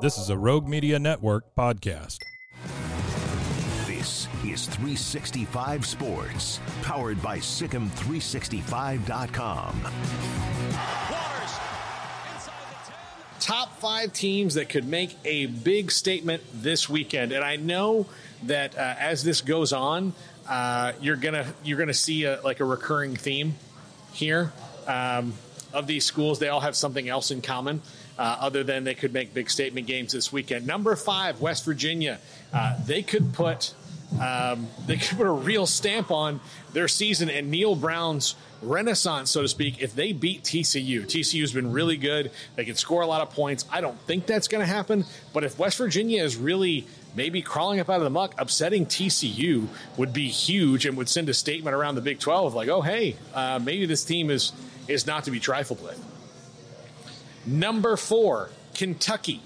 [0.00, 2.18] This is a Rogue Media Network podcast.
[3.84, 9.88] This is 365 Sports, powered by Sikkim365.com.
[13.40, 17.32] top five teams that could make a big statement this weekend.
[17.32, 18.06] And I know
[18.44, 20.12] that uh, as this goes on,
[20.48, 23.56] uh, you're gonna you're gonna see a, like a recurring theme
[24.12, 24.52] here
[24.86, 25.32] um,
[25.72, 26.38] of these schools.
[26.38, 27.82] They all have something else in common.
[28.18, 30.66] Uh, other than they could make big statement games this weekend.
[30.66, 32.18] Number five, West Virginia.
[32.52, 33.74] Uh, they could put
[34.20, 36.40] um, they could put a real stamp on
[36.72, 41.04] their season and Neal Brown's renaissance, so to speak, if they beat TCU.
[41.04, 42.30] TCU's been really good.
[42.56, 43.64] They can score a lot of points.
[43.70, 47.80] I don't think that's going to happen, but if West Virginia is really maybe crawling
[47.80, 51.74] up out of the muck, upsetting TCU would be huge and would send a statement
[51.76, 54.52] around the Big 12 like, oh, hey, uh, maybe this team is,
[54.88, 56.02] is not to be trifled with.
[57.46, 59.42] Number four, Kentucky.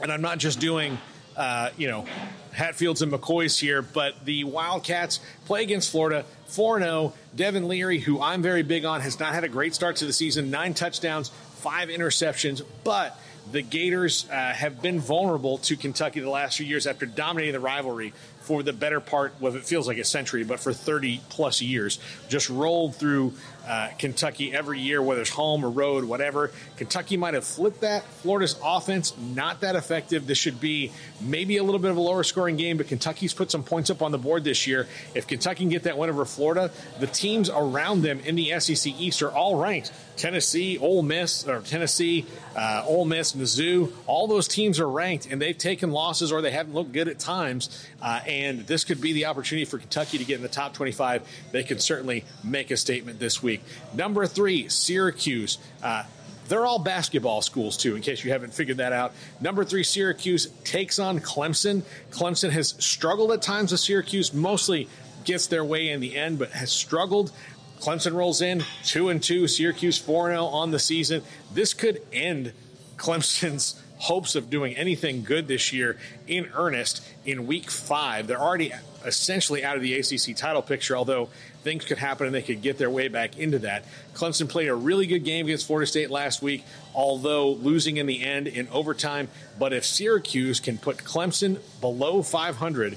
[0.00, 0.98] And I'm not just doing,
[1.36, 2.06] uh, you know,
[2.52, 7.14] Hatfields and McCoys here, but the Wildcats play against Florida 4 0.
[7.36, 10.12] Devin Leary, who I'm very big on, has not had a great start to the
[10.12, 10.50] season.
[10.50, 13.18] Nine touchdowns, five interceptions, but
[13.50, 17.60] the Gators uh, have been vulnerable to Kentucky the last few years after dominating the
[17.60, 18.12] rivalry
[18.48, 21.98] for the better part, well, it feels like a century, but for 30 plus years.
[22.30, 23.34] Just rolled through
[23.66, 26.50] uh, Kentucky every year, whether it's home or road, whatever.
[26.78, 28.04] Kentucky might have flipped that.
[28.04, 30.26] Florida's offense, not that effective.
[30.26, 33.50] This should be maybe a little bit of a lower scoring game, but Kentucky's put
[33.50, 34.88] some points up on the board this year.
[35.14, 36.70] If Kentucky can get that win over Florida,
[37.00, 39.92] the teams around them in the SEC East are all ranked.
[40.16, 42.26] Tennessee, Ole Miss, or Tennessee,
[42.56, 46.50] uh, Ole Miss, Mizzou, all those teams are ranked, and they've taken losses or they
[46.50, 47.86] haven't looked good at times.
[48.02, 51.22] Uh, and this could be the opportunity for Kentucky to get in the top 25.
[51.52, 53.62] They could certainly make a statement this week.
[53.94, 55.58] Number three, Syracuse.
[55.82, 56.04] Uh,
[56.48, 59.12] they're all basketball schools, too, in case you haven't figured that out.
[59.40, 61.82] Number three, Syracuse takes on Clemson.
[62.10, 64.88] Clemson has struggled at times with Syracuse, mostly
[65.24, 67.32] gets their way in the end, but has struggled.
[67.80, 71.22] Clemson rolls in two and two, Syracuse 4 0 on the season.
[71.52, 72.52] This could end
[72.98, 78.26] Clemson's hopes of doing anything good this year in earnest in week five.
[78.26, 78.72] They're already
[79.04, 81.28] essentially out of the ACC title picture, although
[81.62, 83.84] things could happen and they could get their way back into that.
[84.14, 86.64] Clemson played a really good game against Florida State last week,
[86.94, 89.28] although losing in the end in overtime.
[89.58, 92.96] But if Syracuse can put Clemson below 500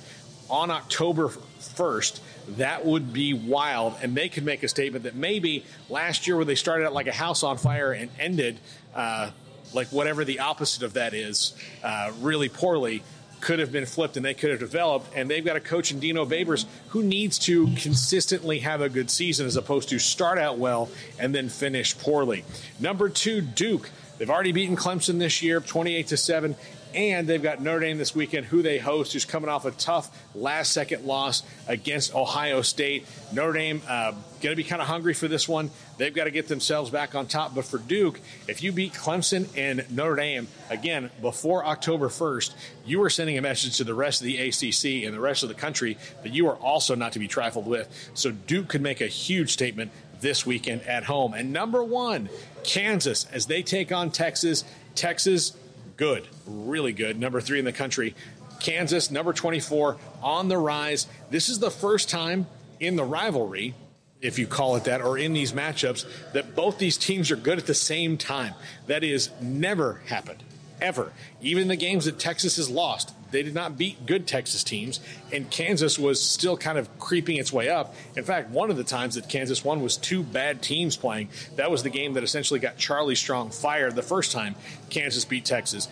[0.49, 2.19] on October 1st,
[2.57, 3.95] that would be wild.
[4.01, 7.07] And they could make a statement that maybe last year, where they started out like
[7.07, 8.59] a house on fire and ended
[8.93, 9.31] uh,
[9.73, 13.03] like whatever the opposite of that is, uh, really poorly,
[13.41, 15.11] could have been flipped and they could have developed.
[15.15, 19.09] And they've got a coach in Dino Babers who needs to consistently have a good
[19.09, 20.89] season as opposed to start out well
[21.19, 22.45] and then finish poorly.
[22.79, 23.89] Number two, Duke.
[24.17, 26.55] They've already beaten Clemson this year, 28 to 7.
[26.93, 30.15] And they've got Notre Dame this weekend, who they host, who's coming off a tough
[30.35, 33.05] last second loss against Ohio State.
[33.31, 35.71] Notre Dame uh, going to be kind of hungry for this one.
[35.97, 37.55] They've got to get themselves back on top.
[37.55, 42.53] But for Duke, if you beat Clemson and Notre Dame, again, before October 1st,
[42.85, 45.49] you are sending a message to the rest of the ACC and the rest of
[45.49, 48.11] the country that you are also not to be trifled with.
[48.13, 51.33] So Duke could make a huge statement this weekend at home.
[51.33, 52.29] And number one,
[52.63, 54.63] Kansas, as they take on Texas.
[54.95, 55.53] Texas
[55.97, 57.19] good, really good.
[57.19, 58.15] Number three in the country.
[58.59, 61.07] Kansas, number 24, on the rise.
[61.29, 62.47] This is the first time
[62.79, 63.73] in the rivalry,
[64.21, 67.57] if you call it that, or in these matchups, that both these teams are good
[67.57, 68.53] at the same time.
[68.87, 70.43] That is never happened,
[70.79, 71.11] ever.
[71.41, 74.99] Even the games that Texas has lost, they did not beat good Texas teams,
[75.31, 77.95] and Kansas was still kind of creeping its way up.
[78.15, 81.29] In fact, one of the times that Kansas won was two bad teams playing.
[81.55, 84.55] That was the game that essentially got Charlie Strong fired the first time
[84.89, 85.87] Kansas beat Texas.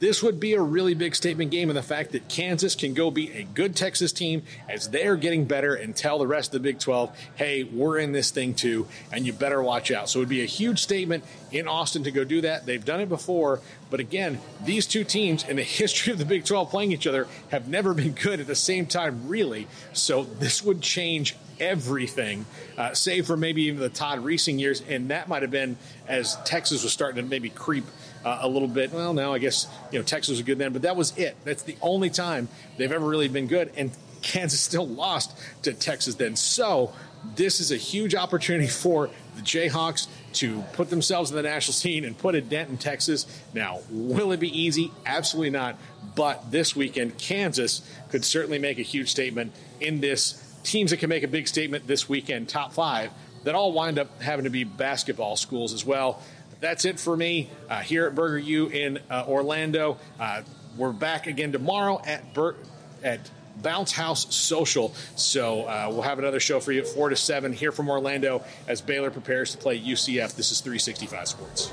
[0.00, 3.10] This would be a really big statement game in the fact that Kansas can go
[3.10, 6.68] beat a good Texas team as they're getting better and tell the rest of the
[6.70, 10.08] Big 12, hey, we're in this thing too, and you better watch out.
[10.08, 12.64] So it would be a huge statement in Austin to go do that.
[12.64, 13.60] They've done it before,
[13.90, 17.28] but again, these two teams in the history of the Big 12 playing each other
[17.50, 19.68] have never been good at the same time, really.
[19.92, 22.46] So this would change everything,
[22.78, 25.76] uh, save for maybe even the Todd Reesing years, and that might have been
[26.08, 27.84] as Texas was starting to maybe creep
[28.24, 28.92] uh, a little bit.
[28.92, 31.36] Well, now I guess you know Texas was good then, but that was it.
[31.44, 33.90] That's the only time they've ever really been good, and
[34.22, 36.36] Kansas still lost to Texas then.
[36.36, 36.92] So
[37.36, 42.04] this is a huge opportunity for the Jayhawks to put themselves in the national scene
[42.04, 43.26] and put a dent in Texas.
[43.54, 44.92] Now, will it be easy?
[45.06, 45.78] Absolutely not.
[46.14, 50.46] But this weekend, Kansas could certainly make a huge statement in this.
[50.62, 53.10] Teams that can make a big statement this weekend, top five,
[53.44, 56.22] that all wind up having to be basketball schools as well.
[56.60, 59.96] That's it for me uh, here at Burger U in uh, Orlando.
[60.18, 60.42] Uh,
[60.76, 62.56] we're back again tomorrow at Bur-
[63.02, 63.30] at
[63.62, 64.94] Bounce House Social.
[65.16, 68.44] So uh, we'll have another show for you at 4 to 7 here from Orlando
[68.68, 70.36] as Baylor prepares to play UCF.
[70.36, 71.72] This is 365 Sports.